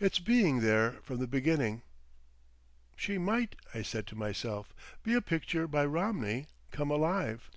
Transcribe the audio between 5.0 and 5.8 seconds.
"be a picture